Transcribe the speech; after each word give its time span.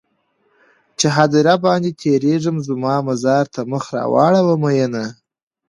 چې 0.99 1.07
هديره 1.17 1.55
باندې 1.65 1.91
تيرېږې 2.01 2.51
زما 2.67 2.95
مزار 3.07 3.45
ته 3.53 3.61
مخ 3.71 3.83
راواړوه 3.97 4.55
مينه 4.63 5.05